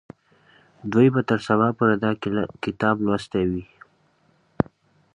دوی 0.91 1.07
به 1.13 1.21
تر 1.29 1.39
سبا 1.47 1.67
پورې 1.77 1.95
دا 2.03 2.11
کتاب 2.63 2.95
لوستی 3.05 3.43
وي. 3.51 3.63